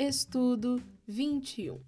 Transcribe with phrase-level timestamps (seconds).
[0.00, 1.80] Estudo 21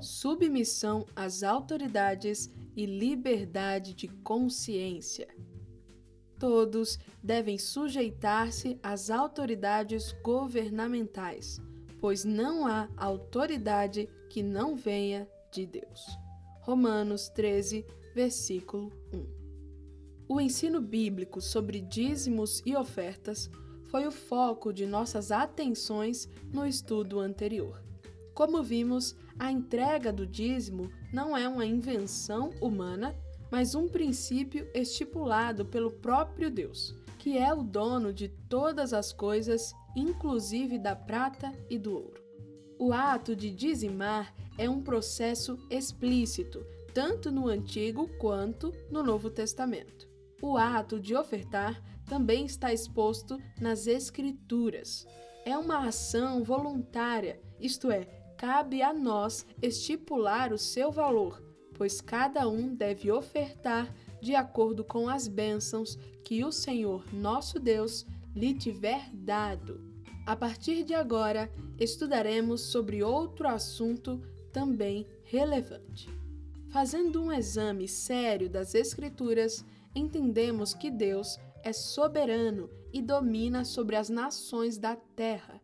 [0.00, 5.28] Submissão às autoridades e liberdade de consciência.
[6.38, 11.60] Todos devem sujeitar-se às autoridades governamentais,
[12.00, 16.06] pois não há autoridade que não venha de Deus.
[16.62, 17.84] Romanos 13,
[18.14, 19.26] versículo 1.
[20.26, 23.50] O ensino bíblico sobre dízimos e ofertas
[23.88, 27.82] foi o foco de nossas atenções no estudo anterior.
[28.34, 33.16] Como vimos, a entrega do dízimo não é uma invenção humana,
[33.50, 39.72] mas um princípio estipulado pelo próprio Deus, que é o dono de todas as coisas,
[39.96, 42.22] inclusive da prata e do ouro.
[42.78, 46.64] O ato de dizimar é um processo explícito,
[46.94, 50.08] tanto no Antigo quanto no Novo Testamento.
[50.40, 55.06] O ato de ofertar também está exposto nas Escrituras.
[55.44, 58.04] É uma ação voluntária, isto é,
[58.36, 61.42] cabe a nós estipular o seu valor,
[61.74, 68.04] pois cada um deve ofertar de acordo com as bênçãos que o Senhor nosso Deus
[68.34, 69.80] lhe tiver dado.
[70.26, 74.20] A partir de agora, estudaremos sobre outro assunto
[74.52, 76.08] também relevante.
[76.68, 79.64] Fazendo um exame sério das Escrituras,
[79.94, 85.60] entendemos que Deus é soberano e domina sobre as nações da terra.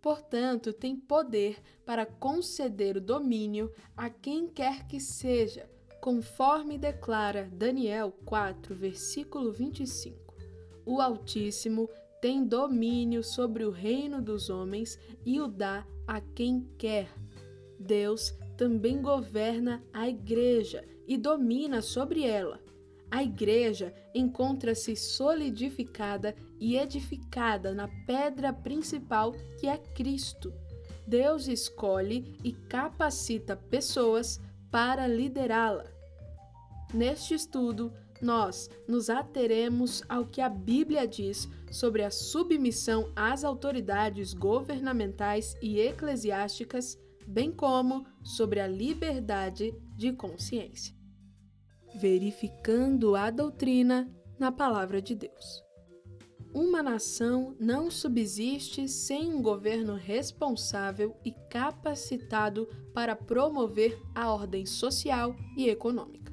[0.00, 5.68] Portanto, tem poder para conceder o domínio a quem quer que seja,
[6.00, 10.34] conforme declara Daniel 4, versículo 25.
[10.86, 11.88] O Altíssimo
[12.20, 17.08] tem domínio sobre o reino dos homens e o dá a quem quer.
[17.78, 22.60] Deus também governa a igreja e domina sobre ela.
[23.10, 30.52] A igreja encontra-se solidificada e edificada na pedra principal que é Cristo.
[31.06, 35.84] Deus escolhe e capacita pessoas para liderá-la.
[36.94, 37.92] Neste estudo,
[38.22, 45.80] nós nos ateremos ao que a Bíblia diz sobre a submissão às autoridades governamentais e
[45.80, 50.99] eclesiásticas, bem como sobre a liberdade de consciência
[52.00, 55.62] verificando a doutrina na palavra de Deus.
[56.54, 65.36] Uma nação não subsiste sem um governo responsável e capacitado para promover a ordem social
[65.56, 66.32] e econômica.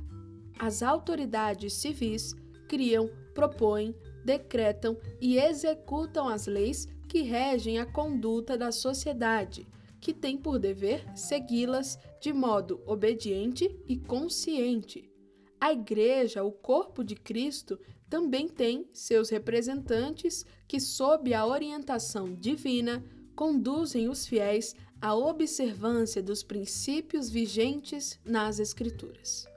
[0.57, 2.33] As autoridades civis
[2.69, 9.67] criam, propõem, decretam e executam as leis que regem a conduta da sociedade,
[9.99, 15.11] que tem por dever segui-las de modo obediente e consciente,
[15.59, 17.79] a Igreja, o corpo de Cristo,
[18.09, 23.03] também tem seus representantes que, sob a orientação divina,
[23.35, 29.47] conduzem os fiéis à observância dos princípios vigentes nas Escrituras.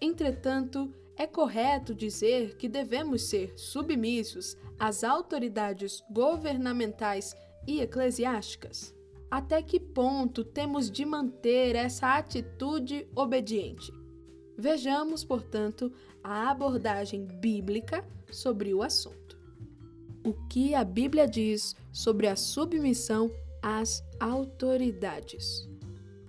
[0.00, 7.34] Entretanto, é correto dizer que devemos ser submissos às autoridades governamentais
[7.66, 8.94] e eclesiásticas?
[9.30, 13.92] Até que ponto temos de manter essa atitude obediente?
[14.56, 15.92] Vejamos, portanto,
[16.22, 19.38] a abordagem bíblica sobre o assunto.
[20.24, 25.68] O que a Bíblia diz sobre a submissão às autoridades?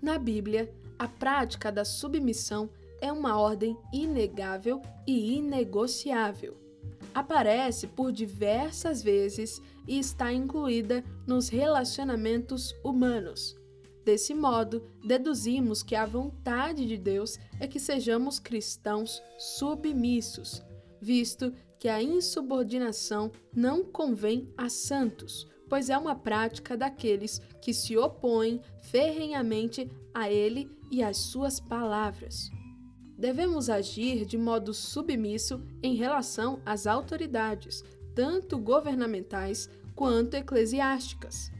[0.02, 2.69] Na Bíblia, a prática da submissão
[3.00, 6.58] é uma ordem inegável e inegociável.
[7.14, 13.56] Aparece por diversas vezes e está incluída nos relacionamentos humanos
[14.06, 20.64] Desse modo, deduzimos que a vontade de Deus é que sejamos cristãos submissos,
[21.02, 27.98] visto que a insubordinação não convém a santos, pois é uma prática daqueles que se
[27.98, 32.52] opõem ferrenhamente a Ele e às Suas palavras.
[33.18, 37.84] Devemos agir de modo submisso em relação às autoridades,
[38.14, 41.52] tanto governamentais quanto eclesiásticas.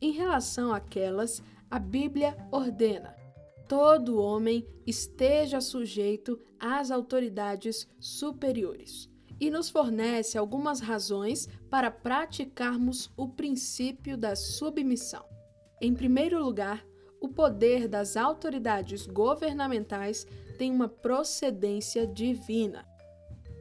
[0.00, 3.14] Em relação àquelas a Bíblia ordena:
[3.68, 9.08] todo homem esteja sujeito às autoridades superiores
[9.40, 15.24] e nos fornece algumas razões para praticarmos o princípio da submissão.
[15.80, 16.84] Em primeiro lugar,
[17.20, 20.26] o poder das autoridades governamentais
[20.58, 22.86] tem uma procedência divina.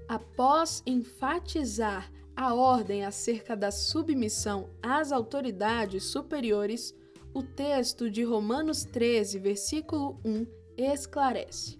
[0.07, 6.94] Após enfatizar a ordem acerca da submissão às autoridades superiores,
[7.39, 10.45] o texto de Romanos 13, versículo 1
[10.77, 11.80] esclarece: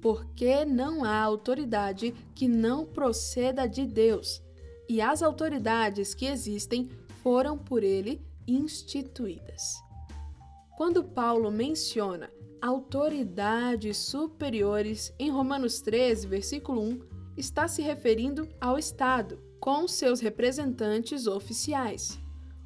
[0.00, 4.40] Porque não há autoridade que não proceda de Deus,
[4.88, 6.88] e as autoridades que existem
[7.24, 9.82] foram por ele instituídas.
[10.76, 12.30] Quando Paulo menciona
[12.62, 17.00] autoridades superiores em Romanos 13, versículo 1,
[17.36, 22.16] está se referindo ao Estado, com seus representantes oficiais.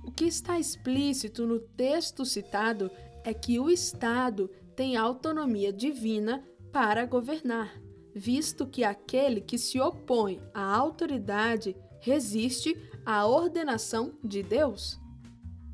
[0.06, 2.90] O que está explícito no texto citado
[3.24, 7.80] é que o Estado tem autonomia divina para governar,
[8.14, 15.00] visto que aquele que se opõe à autoridade resiste à ordenação de Deus.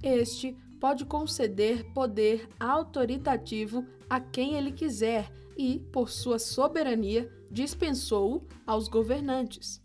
[0.01, 8.87] Este pode conceder poder autoritativo a quem ele quiser e, por sua soberania, dispensou-o aos
[8.87, 9.83] governantes.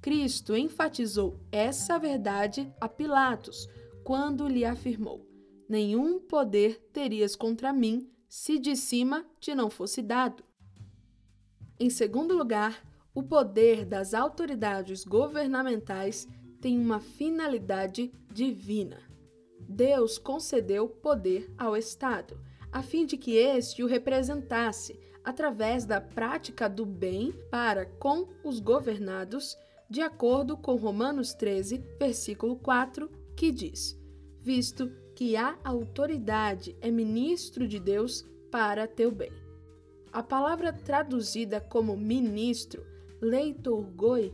[0.00, 3.68] Cristo enfatizou essa verdade a Pilatos
[4.04, 5.26] quando lhe afirmou:
[5.68, 10.44] Nenhum poder terias contra mim se de cima te não fosse dado.
[11.78, 16.28] Em segundo lugar, o poder das autoridades governamentais
[16.60, 18.98] tem uma finalidade divina.
[19.60, 22.38] Deus concedeu poder ao Estado,
[22.70, 28.60] a fim de que este o representasse através da prática do bem para com os
[28.60, 29.56] governados,
[29.88, 33.10] de acordo com Romanos 13, versículo 4,
[33.40, 33.98] que diz:
[34.42, 39.32] Visto que a autoridade é ministro de Deus para teu bem.
[40.12, 42.84] A palavra traduzida como ministro,
[43.18, 44.30] leitorgoi,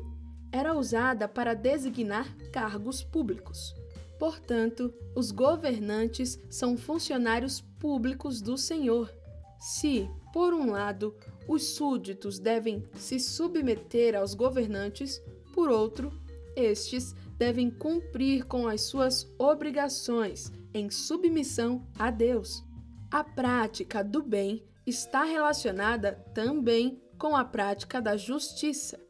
[0.50, 3.76] era usada para designar cargos públicos.
[4.18, 9.14] Portanto, os governantes são funcionários públicos do Senhor.
[9.60, 11.14] Se, por um lado,
[11.46, 15.22] os súditos devem se submeter aos governantes,
[15.54, 16.10] por outro,
[16.56, 22.64] estes devem cumprir com as suas obrigações em submissão a Deus.
[23.10, 29.00] A prática do bem está relacionada também com a prática da justiça.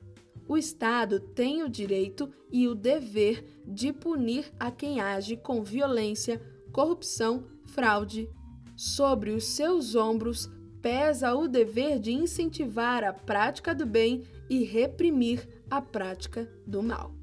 [0.49, 6.40] O Estado tem o direito e o dever de punir a quem age com violência,
[6.73, 8.31] corrupção, fraude.
[8.76, 10.49] Sobre os seus ombros
[10.81, 17.16] pesa o dever de incentivar a prática do bem e reprimir a prática do mal.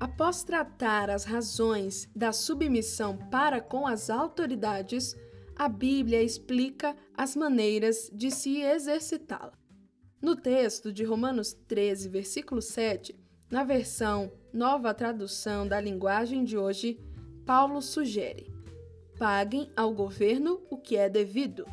[0.00, 5.14] Após tratar as razões da submissão para com as autoridades,
[5.54, 9.52] a Bíblia explica as maneiras de se exercitá-la.
[10.22, 13.14] No texto de Romanos 13, versículo 7,
[13.50, 16.98] na versão Nova Tradução da Linguagem de hoje,
[17.44, 18.50] Paulo sugere:
[19.18, 21.66] paguem ao governo o que é devido.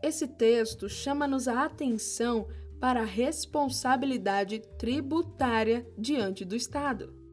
[0.00, 2.46] Esse texto chama-nos a atenção
[2.78, 7.23] para a responsabilidade tributária diante do Estado.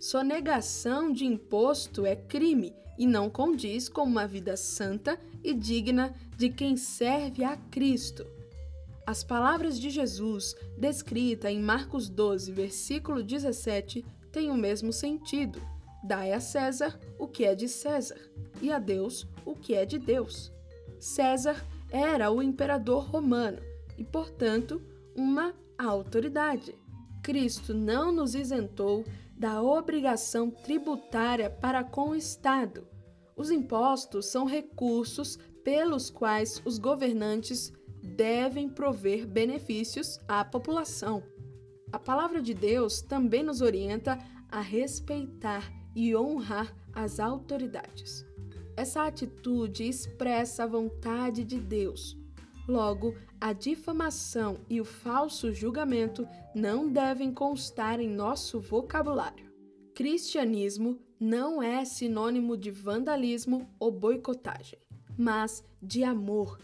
[0.00, 6.48] Sonegação de imposto é crime e não condiz com uma vida santa e digna de
[6.48, 8.26] quem serve a Cristo.
[9.06, 14.02] As palavras de Jesus, descrita em Marcos 12, versículo 17,
[14.32, 15.60] têm o mesmo sentido.
[16.02, 18.18] Dai a César o que é de César,
[18.62, 20.50] e a Deus o que é de Deus.
[20.98, 23.58] César era o imperador romano
[23.98, 24.80] e, portanto,
[25.14, 26.74] uma autoridade.
[27.22, 29.04] Cristo não nos isentou
[29.40, 32.86] da obrigação tributária para com o Estado.
[33.34, 37.72] Os impostos são recursos pelos quais os governantes
[38.02, 41.22] devem prover benefícios à população.
[41.90, 44.18] A palavra de Deus também nos orienta
[44.50, 48.26] a respeitar e honrar as autoridades.
[48.76, 52.19] Essa atitude expressa a vontade de Deus.
[52.70, 56.24] Logo, a difamação e o falso julgamento
[56.54, 59.50] não devem constar em nosso vocabulário.
[59.92, 64.78] Cristianismo não é sinônimo de vandalismo ou boicotagem,
[65.18, 66.60] mas de amor.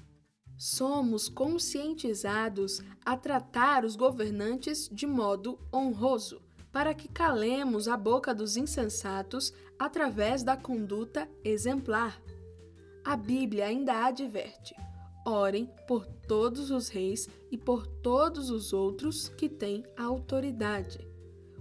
[0.56, 8.56] Somos conscientizados a tratar os governantes de modo honroso, para que calemos a boca dos
[8.56, 12.22] insensatos através da conduta exemplar.
[13.04, 14.76] A Bíblia ainda adverte:
[15.26, 21.06] orem por todos os reis e por todos os outros que têm autoridade.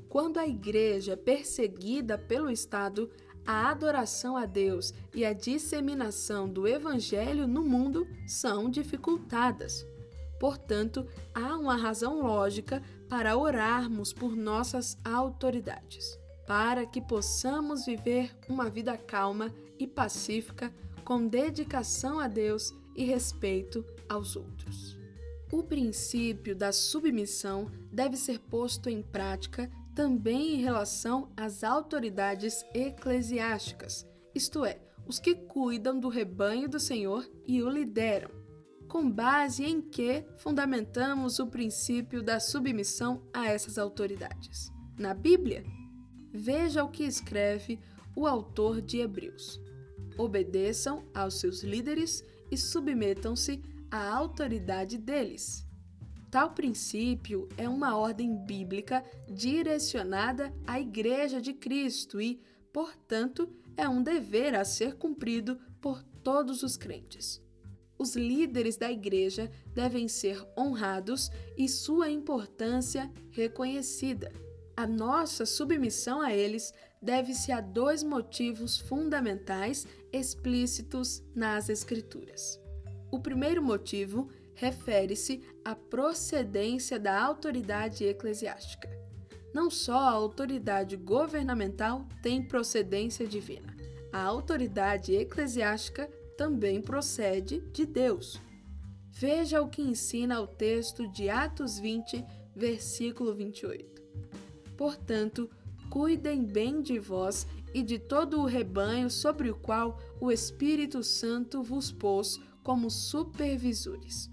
[0.08, 3.10] Quando a igreja é perseguida pelo Estado,
[3.46, 9.86] a adoração a Deus e a disseminação do Evangelho no mundo são dificultadas.
[10.40, 18.70] Portanto, há uma razão lógica para orarmos por nossas autoridades, para que possamos viver uma
[18.70, 24.98] vida calma e pacífica, com dedicação a Deus e respeito aos outros.
[25.52, 34.06] O princípio da submissão deve ser posto em prática também em relação às autoridades eclesiásticas,
[34.34, 38.30] isto é, os que cuidam do rebanho do Senhor e o lideram.
[38.90, 44.72] Com base em que fundamentamos o princípio da submissão a essas autoridades?
[44.98, 45.64] Na Bíblia?
[46.32, 47.80] Veja o que escreve
[48.16, 49.62] o autor de Hebreus.
[50.18, 55.66] obedeçam aos seus líderes e submetam-se à autoridade deles.
[56.30, 62.42] Tal princípio é uma ordem bíblica direcionada à Igreja de Cristo e,
[62.74, 67.42] portanto, é um dever a ser cumprido por todos os crentes.
[67.98, 74.32] Os líderes da igreja devem ser honrados e sua importância reconhecida.
[74.76, 82.60] A nossa submissão a eles deve-se a dois motivos fundamentais explícitos nas Escrituras.
[83.12, 88.90] O primeiro motivo refere-se à procedência da autoridade eclesiástica.
[89.54, 93.76] Não só a autoridade governamental tem procedência divina,
[94.12, 98.40] a autoridade eclesiástica também procede de Deus.
[99.12, 104.02] Veja o que ensina o texto de Atos 20, versículo 28.
[104.78, 105.50] Portanto,
[105.90, 111.62] cuidem bem de vós e de todo o rebanho sobre o qual o Espírito Santo
[111.62, 114.30] vos pôs como supervisores.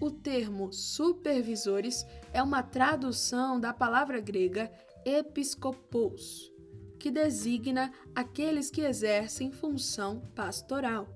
[0.00, 4.68] O termo supervisores é uma tradução da palavra grega
[5.04, 6.52] episcopos,
[6.98, 11.06] que designa aqueles que exercem função pastoral.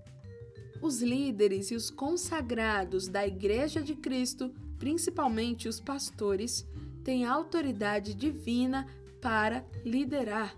[0.81, 6.65] Os líderes e os consagrados da Igreja de Cristo, principalmente os pastores,
[7.03, 8.87] têm autoridade divina
[9.21, 10.57] para liderar.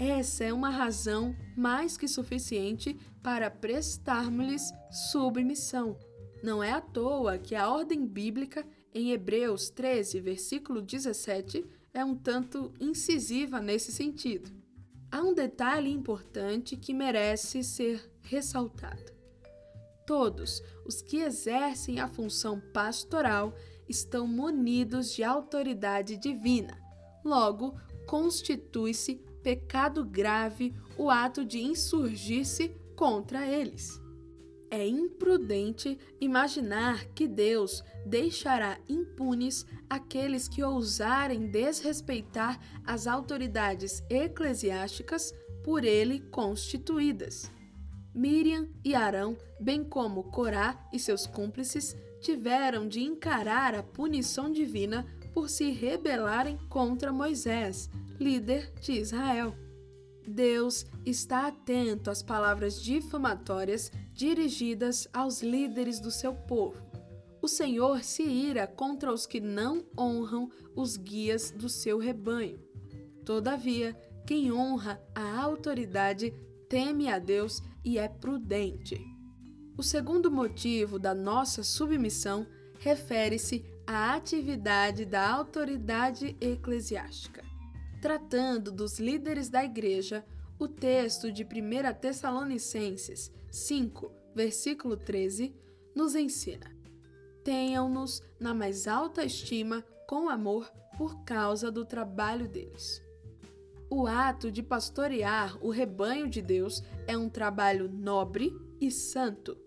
[0.00, 5.94] Essa é uma razão mais que suficiente para prestarmos-lhes submissão.
[6.42, 12.16] Não é à toa que a ordem bíblica, em Hebreus 13, versículo 17, é um
[12.16, 14.50] tanto incisiva nesse sentido.
[15.12, 19.12] Há um detalhe importante que merece ser ressaltado.
[20.06, 23.54] Todos os que exercem a função pastoral
[23.86, 26.74] estão munidos de autoridade divina.
[27.22, 34.00] Logo, constitui-se pecado grave o ato de insurgir-se contra eles.
[34.70, 45.84] É imprudente imaginar que Deus deixará impunes aqueles que ousarem desrespeitar as autoridades eclesiásticas por
[45.84, 47.50] ele constituídas.
[48.14, 55.06] Miriam e Arão, bem como Corá e seus cúmplices, tiveram de encarar a punição divina
[55.32, 57.88] por se rebelarem contra Moisés,
[58.20, 59.56] líder de Israel.
[60.28, 66.80] Deus está atento às palavras difamatórias dirigidas aos líderes do seu povo.
[67.42, 72.60] O Senhor se ira contra os que não honram os guias do seu rebanho.
[73.24, 73.96] Todavia,
[74.26, 76.34] quem honra a autoridade
[76.68, 79.00] teme a Deus e é prudente.
[79.76, 82.46] O segundo motivo da nossa submissão
[82.78, 87.49] refere-se à atividade da autoridade eclesiástica.
[88.00, 90.24] Tratando dos líderes da igreja,
[90.58, 95.54] o texto de 1 Tessalonicenses 5, versículo 13,
[95.94, 96.74] nos ensina:
[97.44, 103.02] Tenham-nos na mais alta estima com amor por causa do trabalho deles.
[103.90, 109.58] O ato de pastorear o rebanho de Deus é um trabalho nobre e santo.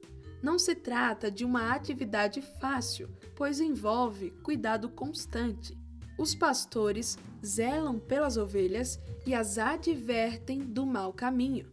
[0.42, 5.78] Não se trata de uma atividade fácil, pois envolve cuidado constante.
[6.24, 11.70] Os pastores zelam pelas ovelhas e as advertem do mau caminho.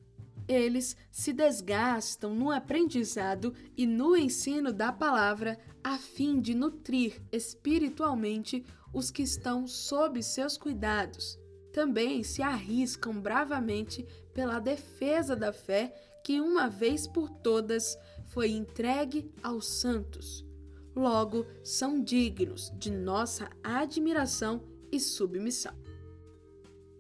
[0.49, 8.67] Eles se desgastam no aprendizado e no ensino da palavra a fim de nutrir espiritualmente
[8.93, 11.39] os que estão sob seus cuidados.
[11.73, 14.05] Também se arriscam bravamente
[14.35, 20.50] pela defesa da fé que, uma vez por todas, foi entregue aos santos
[20.95, 25.75] logo são dignos de nossa admiração e submissão.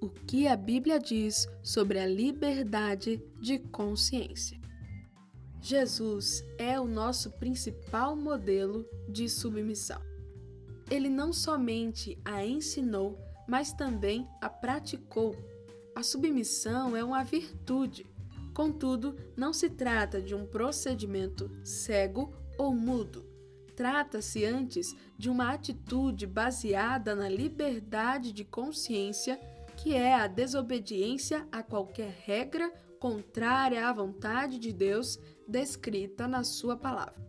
[0.01, 4.59] O que a Bíblia diz sobre a liberdade de consciência?
[5.61, 10.01] Jesus é o nosso principal modelo de submissão.
[10.91, 15.37] Ele não somente a ensinou, mas também a praticou.
[15.95, 18.07] A submissão é uma virtude.
[18.55, 23.30] Contudo, não se trata de um procedimento cego ou mudo
[23.81, 29.41] Trata-se antes de uma atitude baseada na liberdade de consciência,
[29.75, 35.19] que é a desobediência a qualquer regra contrária à vontade de Deus
[35.49, 37.27] descrita na Sua palavra.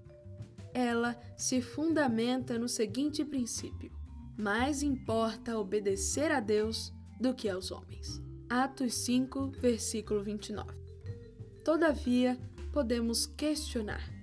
[0.73, 3.89] Ela se fundamenta no seguinte princípio:
[4.37, 8.21] mais importa obedecer a Deus do que aos homens.
[8.49, 10.69] Atos 5, versículo 29.
[11.63, 12.37] Todavia,
[12.73, 14.20] podemos questionar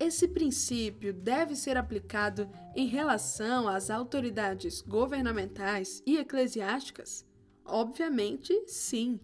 [0.00, 7.26] esse princípio deve ser aplicado em relação às autoridades governamentais e eclesiásticas?
[7.66, 9.20] Obviamente, sim.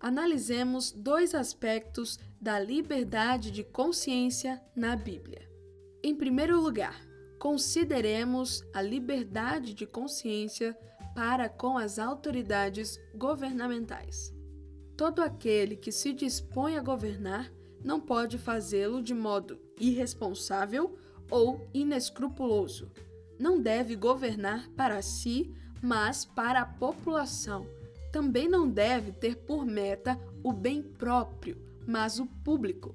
[0.00, 5.46] analisemos dois aspectos da liberdade de consciência na Bíblia.
[6.02, 6.98] Em primeiro lugar,
[7.38, 10.74] consideremos a liberdade de consciência
[11.14, 14.32] para com as autoridades governamentais.
[14.96, 17.52] Todo aquele que se dispõe a governar
[17.84, 20.96] não pode fazê-lo de modo irresponsável
[21.30, 22.90] ou inescrupuloso.
[23.38, 27.66] Não deve governar para si, mas para a população.
[28.12, 32.94] Também não deve ter por meta o bem próprio, mas o público.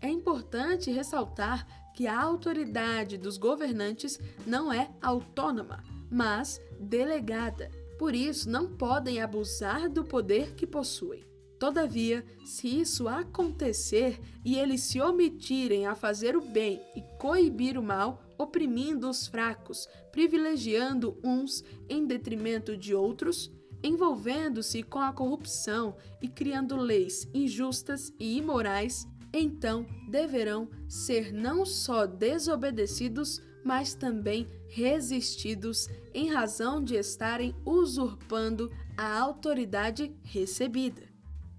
[0.00, 7.70] É importante ressaltar que a autoridade dos governantes não é autônoma, mas delegada.
[7.98, 11.24] Por isso, não podem abusar do poder que possuem.
[11.58, 17.82] Todavia, se isso acontecer e eles se omitirem a fazer o bem e coibir o
[17.82, 23.50] mal, oprimindo os fracos, privilegiando uns em detrimento de outros,
[23.82, 32.06] envolvendo-se com a corrupção e criando leis injustas e imorais, então deverão ser não só
[32.06, 41.15] desobedecidos, mas também resistidos em razão de estarem usurpando a autoridade recebida.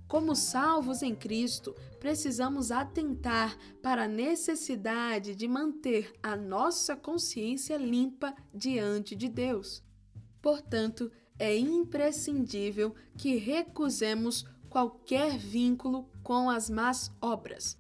[0.08, 8.34] Como salvos em Cristo, precisamos atentar para a necessidade de manter a nossa consciência limpa
[8.54, 9.84] diante de Deus.
[10.42, 17.78] Portanto, é imprescindível que recusemos qualquer vínculo com as más obras.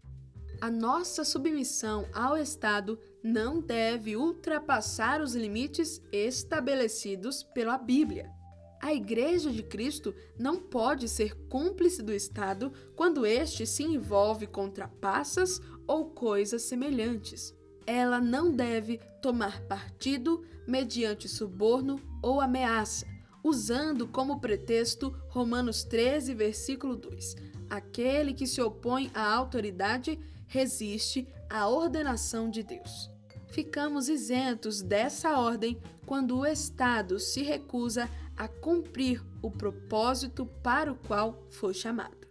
[0.60, 8.37] A nossa submissão ao Estado não deve ultrapassar os limites estabelecidos pela Bíblia.
[8.79, 14.69] A Igreja de Cristo não pode ser cúmplice do Estado quando este se envolve com
[14.69, 17.55] trapaças ou coisas semelhantes.
[17.86, 23.07] Ela não deve tomar partido mediante suborno ou ameaça,
[23.43, 27.36] usando como pretexto Romanos 13, versículo 2.
[27.69, 33.10] Aquele que se opõe à autoridade resiste à ordenação de Deus.
[33.47, 40.95] Ficamos isentos dessa ordem quando o Estado se recusa a cumprir o propósito para o
[40.95, 42.28] qual foi chamado.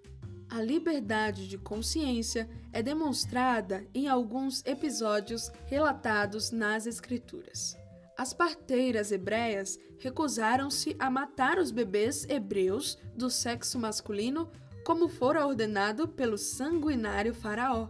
[0.48, 7.76] A liberdade de consciência é demonstrada em alguns episódios relatados nas Escrituras.
[8.16, 14.48] As parteiras hebreias recusaram-se a matar os bebês hebreus do sexo masculino,
[14.84, 17.88] como fora ordenado pelo sanguinário Faraó.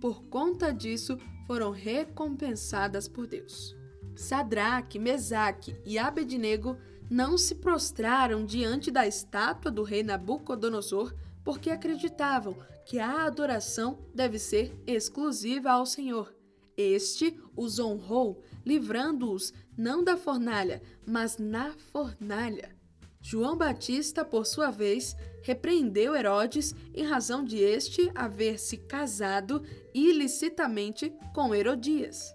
[0.00, 3.76] Por conta disso, foram recompensadas por Deus.
[4.16, 6.76] Sadraque, Mesaque e Abednego
[7.10, 11.14] não se prostraram diante da estátua do rei Nabucodonosor
[11.44, 16.34] porque acreditavam que a adoração deve ser exclusiva ao Senhor.
[16.76, 22.74] Este os honrou, livrando-os não da fornalha, mas na fornalha.
[23.20, 29.62] João Batista, por sua vez, repreendeu Herodes em razão de este haver se casado
[29.94, 32.34] ilicitamente com Herodias.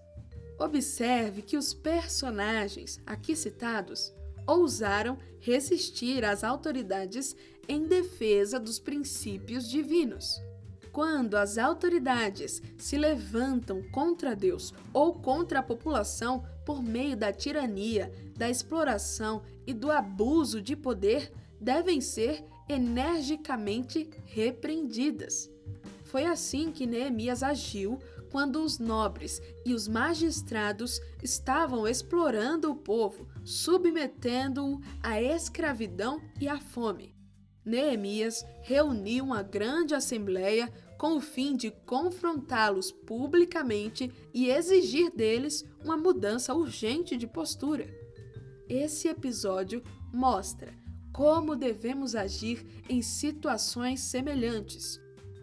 [0.58, 4.14] Observe que os personagens aqui citados
[4.50, 7.36] ousaram resistir às autoridades
[7.68, 10.42] em defesa dos princípios divinos.
[10.92, 18.12] Quando as autoridades se levantam contra Deus ou contra a população por meio da tirania,
[18.36, 21.32] da exploração e do abuso de poder,
[21.62, 25.50] devem ser energicamente repreendidas.
[26.06, 28.00] Foi assim que Neemias agiu
[28.32, 36.60] quando os nobres e os magistrados estavam explorando o povo, submetendo-o à escravidão e à
[36.60, 37.16] fome.
[37.66, 45.98] Neemias reuniu uma grande assembleia com o fim de confrontá-los publicamente e exigir deles uma
[45.98, 47.88] mudança urgente de postura.
[48.68, 49.84] Esse episódio
[50.14, 50.72] mostra
[51.12, 55.02] como devemos agir em situações semelhantes.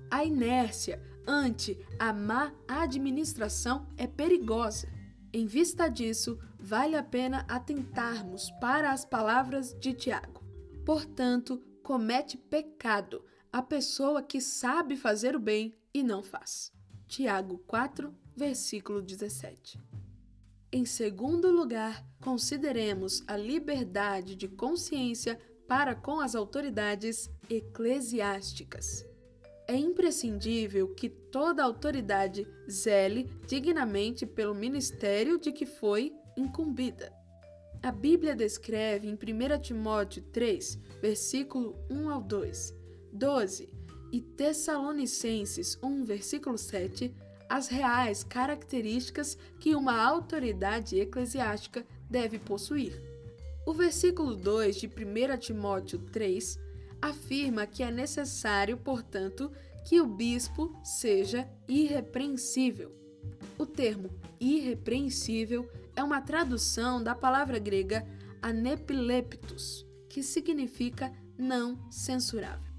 [0.08, 4.88] A inércia, ante a má administração é perigosa.
[5.32, 10.44] Em vista disso, vale a pena atentarmos para as palavras de Tiago.
[10.84, 16.72] Portanto, comete pecado a pessoa que sabe fazer o bem e não faz.
[17.06, 19.80] Tiago 4, versículo 17.
[20.72, 29.06] Em segundo lugar, consideremos a liberdade de consciência para com as autoridades eclesiásticas
[29.68, 37.12] é imprescindível que toda autoridade zele dignamente pelo ministério de que foi incumbida.
[37.82, 42.74] A Bíblia descreve em 1 Timóteo 3, versículo 1 ao 2,
[43.12, 43.68] 12
[44.12, 47.14] e Tessalonicenses 1, versículo 7,
[47.48, 53.00] as reais características que uma autoridade eclesiástica deve possuir.
[53.64, 56.58] O versículo 2 de 1 Timóteo 3
[57.00, 59.50] afirma que é necessário, portanto,
[59.84, 62.92] que o bispo seja irrepreensível.
[63.58, 68.06] O termo irrepreensível é uma tradução da palavra grega
[68.42, 72.72] anepileptos, que significa não censurável.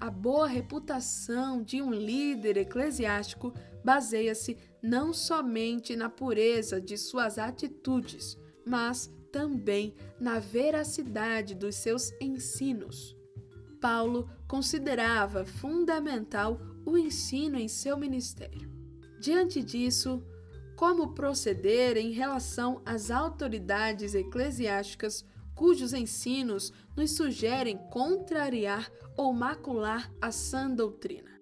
[0.00, 8.36] A boa reputação de um líder eclesiástico baseia-se não somente na pureza de suas atitudes,
[8.66, 13.16] mas também na veracidade dos seus ensinos.
[13.80, 18.70] Paulo considerava fundamental o ensino em seu ministério.
[19.20, 20.22] Diante disso,
[20.78, 30.30] como proceder em relação às autoridades eclesiásticas cujos ensinos nos sugerem contrariar ou macular a
[30.30, 31.32] sã doutrina.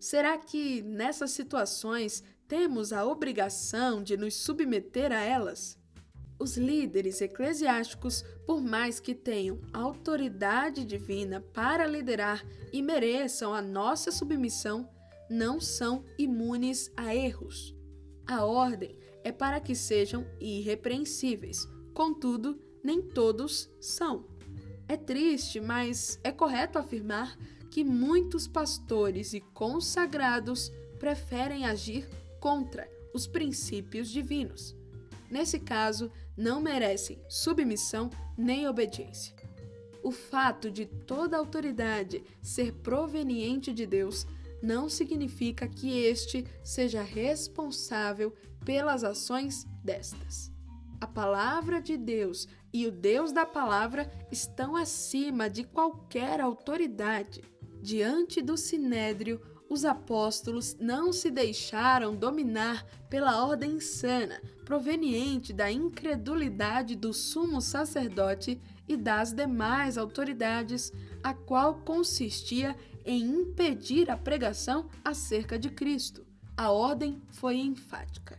[0.00, 5.78] Será que nessas situações temos a obrigação de nos submeter a elas?
[6.38, 14.10] Os líderes eclesiásticos, por mais que tenham autoridade divina para liderar e mereçam a nossa
[14.10, 14.88] submissão,
[15.28, 17.77] não são imunes a erros.
[18.28, 24.26] A ordem é para que sejam irrepreensíveis, contudo, nem todos são.
[24.86, 27.38] É triste, mas é correto afirmar
[27.70, 32.06] que muitos pastores e consagrados preferem agir
[32.38, 34.76] contra os princípios divinos.
[35.30, 39.34] Nesse caso, não merecem submissão nem obediência.
[40.02, 44.26] O fato de toda autoridade ser proveniente de Deus
[44.62, 50.52] não significa que este seja responsável pelas ações destas.
[51.00, 57.42] A palavra de Deus e o Deus da palavra estão acima de qualquer autoridade.
[57.80, 59.40] Diante do sinédrio,
[59.70, 68.60] os apóstolos não se deixaram dominar pela ordem insana, proveniente da incredulidade do sumo sacerdote
[68.88, 70.92] e das demais autoridades,
[71.22, 72.74] a qual consistia
[73.08, 76.24] em impedir a pregação acerca de Cristo.
[76.56, 78.38] A ordem foi enfática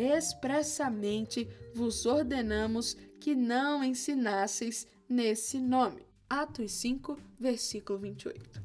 [0.00, 6.06] expressamente vos ordenamos que não ensinasseis nesse nome.
[6.28, 8.62] Atos 5, versículo 28.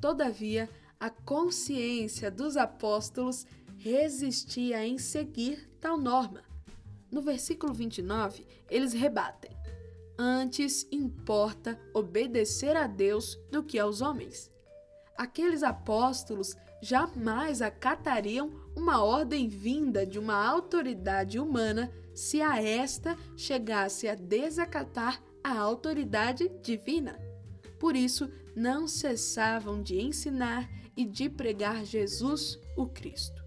[0.00, 0.68] Todavia,
[1.00, 3.46] a consciência dos apóstolos
[3.78, 6.42] resistia em seguir tal norma.
[7.10, 9.50] No versículo 29, eles rebatem:
[10.18, 14.51] Antes importa obedecer a Deus do que aos homens.
[15.16, 24.08] Aqueles apóstolos jamais acatariam uma ordem vinda de uma autoridade humana se a esta chegasse
[24.08, 27.18] a desacatar a autoridade divina.
[27.78, 33.42] Por isso, não cessavam de ensinar e de pregar Jesus, o Cristo.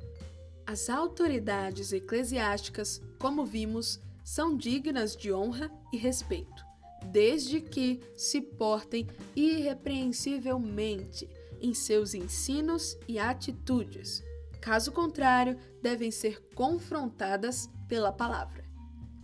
[0.66, 6.66] As autoridades eclesiásticas, como vimos, são dignas de honra e respeito,
[7.12, 11.30] desde que se portem irrepreensivelmente
[11.62, 14.24] em seus ensinos e atitudes.
[14.62, 18.66] Caso contrário, devem ser confrontadas pela palavra.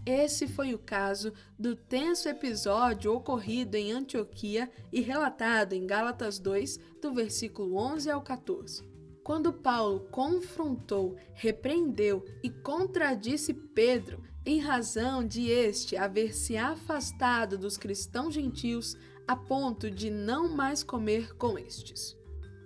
[0.06, 6.80] Esse foi o caso do tenso episódio ocorrido em Antioquia e relatado em Gálatas 2,
[7.02, 8.84] do versículo 11 ao 14.
[9.24, 17.78] Quando Paulo confrontou, repreendeu e contradisse Pedro em razão de este haver se afastado dos
[17.78, 22.18] cristãos gentios a ponto de não mais comer com estes.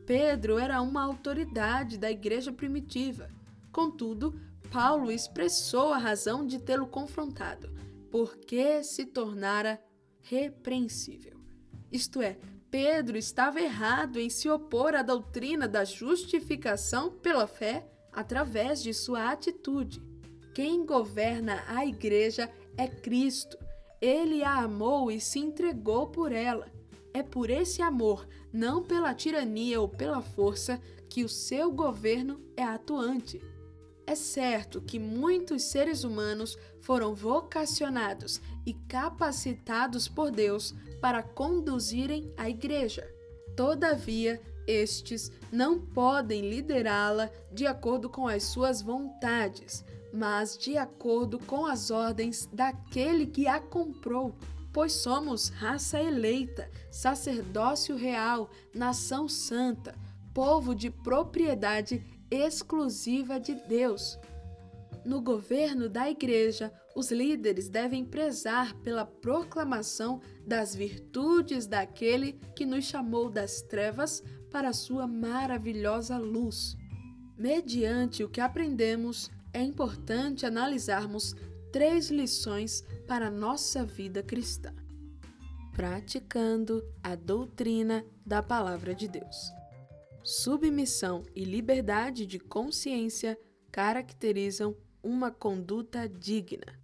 [0.05, 3.29] Pedro era uma autoridade da igreja primitiva.
[3.71, 4.39] Contudo,
[4.71, 7.73] Paulo expressou a razão de tê-lo confrontado,
[8.11, 9.81] porque se tornara
[10.21, 11.39] repreensível.
[11.91, 12.37] Isto é,
[12.69, 19.31] Pedro estava errado em se opor à doutrina da justificação pela fé através de sua
[19.31, 20.01] atitude.
[20.53, 23.57] Quem governa a igreja é Cristo.
[24.01, 26.74] Ele a amou e se entregou por ela.
[27.15, 32.63] É por esse amor, não pela tirania ou pela força, que o seu governo é
[32.63, 33.41] atuante.
[34.05, 42.49] É certo que muitos seres humanos foram vocacionados e capacitados por Deus para conduzirem a
[42.49, 43.09] igreja.
[43.55, 51.65] Todavia, estes não podem liderá-la de acordo com as suas vontades, mas de acordo com
[51.65, 54.35] as ordens daquele que a comprou
[54.75, 59.95] pois somos raça eleita, sacerdócio real, nação santa,
[60.33, 64.19] povo de propriedade exclusiva de Deus.
[65.05, 72.83] No governo da Igreja, os líderes devem prezar pela proclamação das virtudes daquele que nos
[72.83, 76.75] chamou das trevas para a sua maravilhosa luz.
[77.37, 81.33] Mediante o que aprendemos, é importante analisarmos
[81.75, 84.73] três lições para nossa vida cristã.
[85.73, 89.51] praticando a doutrina da Palavra de Deus.
[90.23, 93.37] Submissão e liberdade de consciência
[93.73, 96.79] caracterizam uma conduta digna.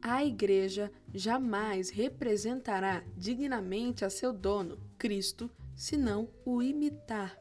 [0.00, 7.36] A Igreja jamais representará dignamente a seu dono, Cristo, senão o imitar.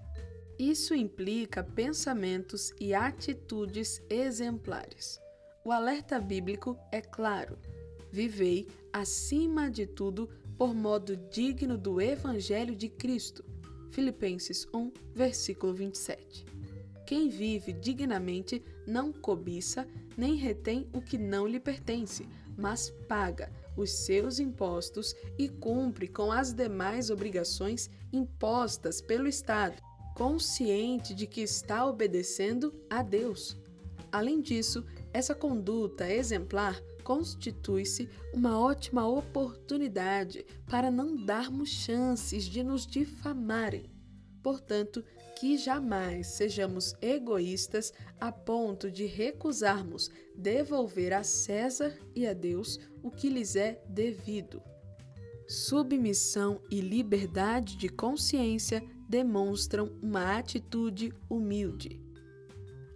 [0.58, 5.20] Isso implica pensamentos e atitudes exemplares.
[5.68, 7.58] O alerta bíblico é claro:
[8.10, 13.44] vivei, acima de tudo, por modo digno do Evangelho de Cristo.
[13.92, 16.46] Filipenses 1, versículo 27.
[17.06, 22.26] Quem vive dignamente não cobiça nem retém o que não lhe pertence,
[22.58, 29.82] mas paga os seus impostos e cumpre com as demais obrigações impostas pelo Estado,
[30.16, 33.58] consciente de que está obedecendo a Deus.
[34.10, 42.86] Além disso, essa conduta exemplar constitui-se uma ótima oportunidade para não darmos chances de nos
[42.86, 43.90] difamarem.
[44.44, 45.04] Portanto,
[45.40, 53.12] que jamais sejamos egoístas a ponto de recusarmos devolver a César e a Deus o
[53.12, 54.62] que lhes é devido.
[55.48, 62.07] Submissão e liberdade de consciência demonstram uma atitude humilde.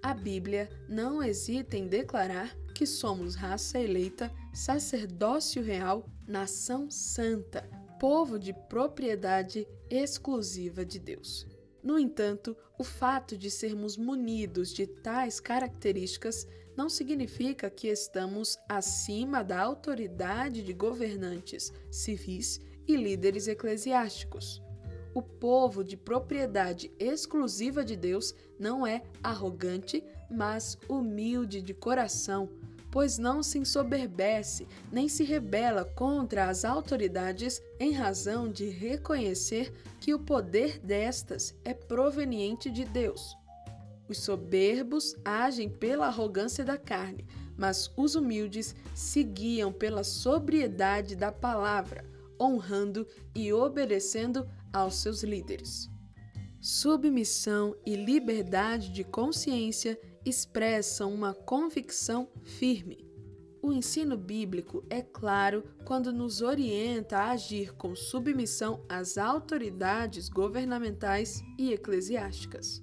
[0.04, 8.40] A Bíblia não hesita em declarar que somos raça eleita, sacerdócio real, nação santa, povo
[8.40, 11.46] de propriedade exclusiva de Deus.
[11.84, 19.44] No entanto, o fato de sermos munidos de tais características não significa que estamos acima
[19.44, 24.64] da autoridade de governantes civis e líderes eclesiásticos.
[25.14, 32.50] O povo de propriedade exclusiva de Deus não é arrogante, mas humilde de coração,
[32.90, 40.14] pois não se ensoberbece nem se rebela contra as autoridades em razão de reconhecer que
[40.14, 43.36] o poder destas é proveniente de Deus.
[44.08, 47.26] Os soberbos agem pela arrogância da carne,
[47.58, 52.04] mas os humildes se guiam pela sobriedade da palavra,
[52.40, 55.90] honrando e obedecendo aos seus líderes.
[56.60, 63.10] Submissão e liberdade de consciência expressam uma convicção firme.
[63.64, 71.44] O ensino bíblico é claro quando nos orienta a agir com submissão às autoridades governamentais
[71.58, 72.82] e eclesiásticas.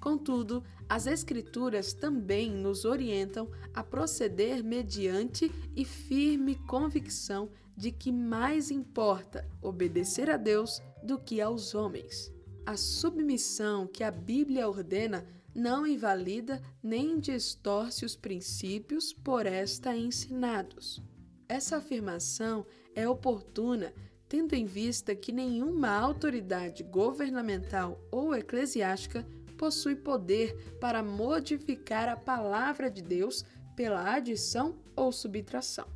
[0.00, 8.70] Contudo, as Escrituras também nos orientam a proceder mediante e firme convicção de que mais
[8.70, 12.32] importa obedecer a Deus do que aos homens.
[12.66, 21.02] A submissão que a Bíblia ordena não invalida nem distorce os princípios por esta ensinados.
[21.48, 23.92] Essa afirmação é oportuna
[24.28, 29.24] tendo em vista que nenhuma autoridade governamental ou eclesiástica
[29.56, 33.44] possui poder para modificar a palavra de Deus
[33.76, 35.86] pela adição ou subtração.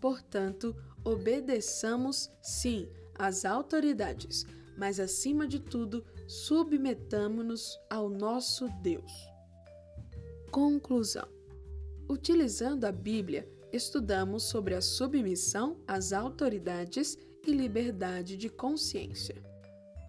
[0.00, 4.44] Portanto, obedeçamos sim às autoridades,
[4.76, 9.12] mas acima de tudo, submetamo-nos ao nosso Deus.
[10.50, 11.28] Conclusão:
[12.08, 19.42] Utilizando a Bíblia, estudamos sobre a submissão às autoridades e liberdade de consciência.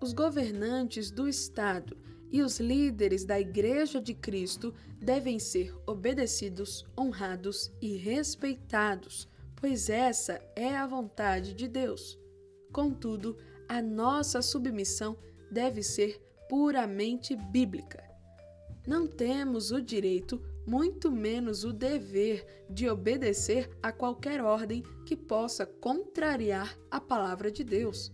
[0.02, 1.98] Os governantes do Estado
[2.30, 10.40] e os líderes da Igreja de Cristo devem ser obedecidos, honrados e respeitados, pois essa
[10.56, 12.20] é a vontade de Deus.
[12.72, 15.18] Contudo, a nossa submissão
[15.52, 18.04] deve ser puramente bíblica.
[18.86, 25.66] Não temos o direito, muito menos o dever, de obedecer a qualquer ordem que possa
[25.66, 28.12] contrariar a palavra de Deus.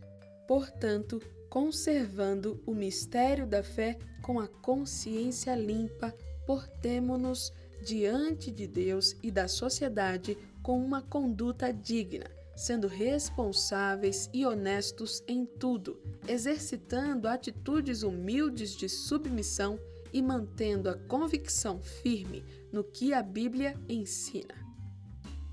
[0.47, 6.13] Portanto, conservando o mistério da fé com a consciência limpa,
[6.47, 7.51] portemo-nos
[7.85, 15.45] diante de Deus e da sociedade com uma conduta digna sendo responsáveis e honestos em
[15.45, 19.79] tudo, exercitando atitudes humildes de submissão
[20.11, 24.53] e mantendo a convicção firme no que a Bíblia ensina.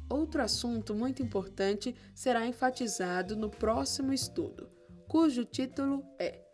[0.08, 4.68] Outro assunto muito importante será enfatizado no próximo estudo,
[5.08, 6.44] cujo título é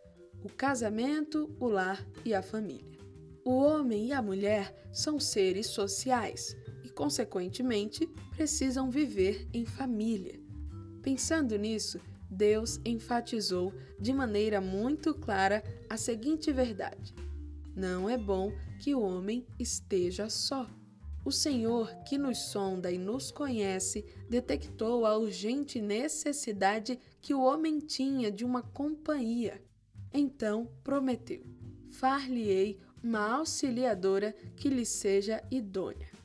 [0.45, 2.97] O Casamento, o Lar e a Família.
[3.45, 6.57] O homem e a mulher são seres sociais
[6.97, 10.41] consequentemente, precisam viver em família.
[11.03, 17.15] Pensando nisso, Deus enfatizou de maneira muito clara a seguinte verdade:
[17.77, 20.69] Não é bom que o homem esteja só.
[21.25, 27.79] O Senhor, que nos sonda e nos conhece, detectou a urgente necessidade que o homem
[27.79, 29.63] tinha de uma companhia.
[30.13, 31.43] Então prometeu:
[31.91, 36.16] Far-lhe-ei uma auxiliadora que lhe seja idônea.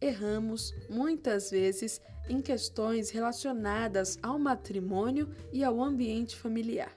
[0.00, 6.96] Erramos muitas vezes em questões relacionadas ao matrimônio e ao ambiente familiar.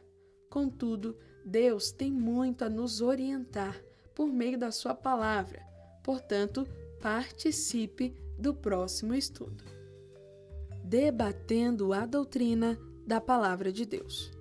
[0.49, 3.81] Contudo, Deus tem muito a nos orientar
[4.15, 5.61] por meio da Sua palavra.
[6.03, 6.67] Portanto,
[7.01, 9.63] participe do próximo estudo.
[10.83, 14.31] Debatendo a doutrina da Palavra de Deus.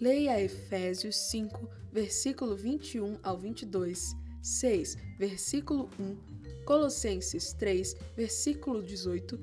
[0.00, 9.36] Leia Efésios 5, versículo 21 ao 22, 6, versículo 1, Colossenses 3, versículo 18,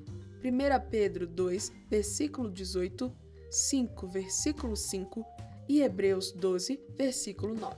[0.43, 3.11] 1 Pedro 2, versículo 18,
[3.49, 5.25] 5, versículo 5
[5.69, 7.75] e Hebreus 12, versículo 9.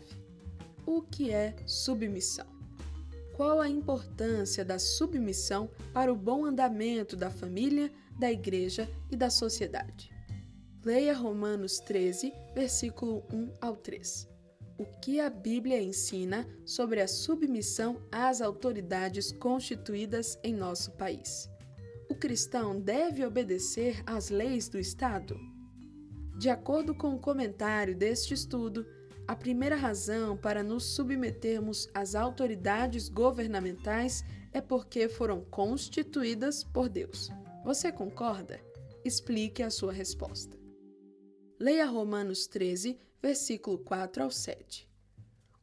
[0.86, 2.48] O que é submissão?
[3.36, 9.30] Qual a importância da submissão para o bom andamento da família, da igreja e da
[9.30, 10.14] sociedade?
[10.86, 14.33] Leia Romanos 13, versículo 1 ao 3.
[14.78, 21.48] O que a Bíblia ensina sobre a submissão às autoridades constituídas em nosso país?
[22.10, 25.40] O cristão deve obedecer às leis do Estado?
[26.40, 28.86] De acordo com o comentário deste estudo,
[29.28, 37.30] a primeira razão para nos submetermos às autoridades governamentais é porque foram constituídas por Deus.
[37.64, 38.60] Você concorda?
[39.06, 40.58] Explique a sua resposta.
[41.60, 44.86] Leia Romanos 13, versículo 4 ao 7.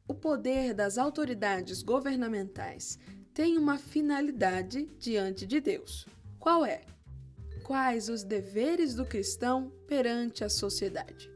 [0.07, 2.97] O poder das autoridades governamentais
[3.35, 6.07] tem uma finalidade diante de Deus.
[6.39, 6.81] Qual é?
[7.63, 11.29] Quais os deveres do cristão perante a sociedade?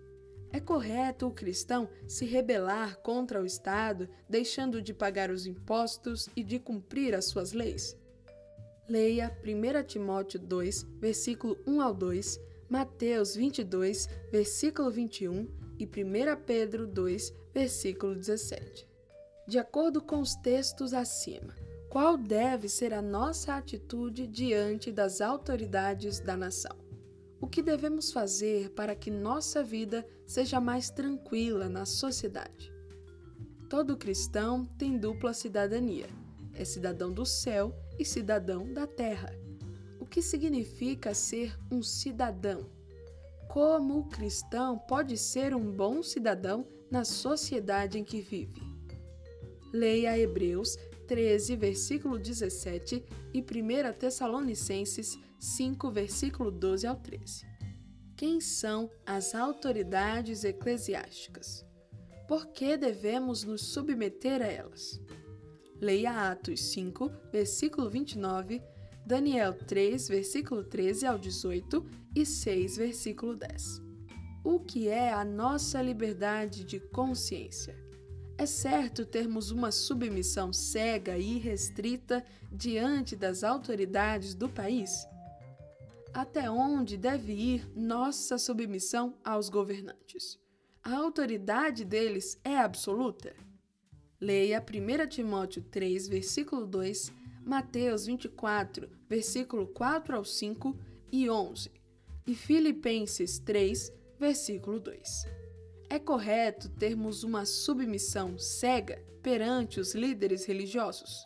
[0.52, 6.44] É correto o cristão se rebelar contra o Estado, deixando de pagar os impostos e
[6.44, 7.96] de cumprir as suas leis?
[8.90, 15.90] Leia 1 Timóteo 2, versículo 1 ao 2, Mateus 22, versículo 21 e 1
[16.46, 18.88] Pedro 2, versículo 17.
[19.48, 21.54] De acordo com os textos acima,
[21.90, 26.76] qual deve ser a nossa atitude diante das autoridades da nação?
[27.40, 32.74] O que devemos fazer para que nossa vida seja mais tranquila na sociedade?
[33.70, 36.08] Todo cristão tem dupla cidadania:
[36.54, 39.34] é cidadão do céu e cidadão da terra.
[40.00, 42.70] O que significa ser um cidadão?
[43.56, 48.62] Como o cristão pode ser um bom cidadão na sociedade em que vive?
[49.72, 50.76] Leia Hebreus
[51.08, 57.46] 13, versículo 17 e 1 Tessalonicenses 5, versículo 12 ao 13.
[58.18, 61.66] Quem são as autoridades eclesiásticas?
[62.28, 65.00] Por que devemos nos submeter a elas?
[65.80, 68.62] Leia Atos 5, versículo 29,
[69.06, 73.82] Daniel 3, versículo 13 ao 18 e 6, versículo 10.
[74.44, 77.76] O que é a nossa liberdade de consciência?
[78.38, 85.08] É certo termos uma submissão cega e restrita diante das autoridades do país?
[86.16, 90.40] até onde deve ir nossa submissão aos governantes.
[90.82, 93.36] A autoridade deles é absoluta?
[94.20, 97.12] Leia 1 Timóteo 3, versículo 2,
[97.46, 100.76] Mateus 24, versículo 4 ao 5
[101.12, 101.72] e 11,
[102.26, 105.28] e Filipenses 3, versículo 2.
[105.88, 111.24] É correto termos uma submissão cega perante os líderes religiosos?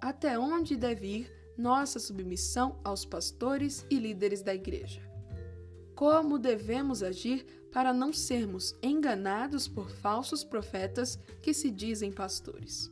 [0.00, 5.02] Até onde deve ir nossa submissão aos pastores e líderes da igreja.
[5.96, 12.88] Como devemos agir para não sermos enganados por falsos profetas que se dizem pastores?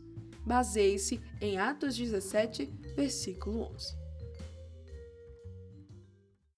[0.49, 3.98] Baseie-se em Atos 17, versículo 11.